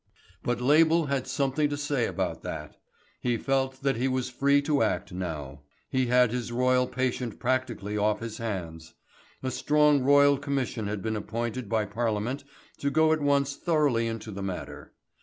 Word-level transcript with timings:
But 0.41 0.59
Label 0.59 1.05
had 1.05 1.27
something 1.27 1.69
to 1.69 1.77
say 1.77 2.07
about 2.07 2.41
that. 2.41 2.75
He 3.19 3.37
felt 3.37 3.83
that 3.83 3.97
he 3.97 4.07
was 4.07 4.31
free 4.31 4.59
to 4.63 4.81
act 4.81 5.13
now, 5.13 5.61
he 5.91 6.07
had 6.07 6.31
his 6.31 6.51
royal 6.51 6.87
patient 6.87 7.37
practically 7.39 7.95
off 7.99 8.19
his 8.19 8.39
hands. 8.39 8.95
A 9.43 9.51
strong 9.51 10.01
Royal 10.01 10.39
Commission 10.39 10.87
had 10.87 11.03
been 11.03 11.15
appointed 11.15 11.69
by 11.69 11.85
Parliament 11.85 12.43
to 12.79 12.89
go 12.89 13.11
at 13.13 13.21
once 13.21 13.55
thoroughly 13.55 14.07
into 14.07 14.31
the 14.31 14.41
matter. 14.41 14.91